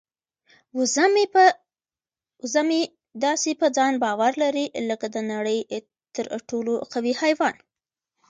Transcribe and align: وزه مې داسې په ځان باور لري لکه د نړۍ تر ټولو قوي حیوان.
وزه 2.43 2.61
مې 2.67 2.81
داسې 3.25 3.51
په 3.59 3.67
ځان 3.77 3.93
باور 4.03 4.31
لري 4.43 4.65
لکه 4.89 5.07
د 5.15 5.17
نړۍ 5.31 5.59
تر 6.15 6.25
ټولو 6.49 6.73
قوي 6.93 7.13
حیوان. 7.21 7.55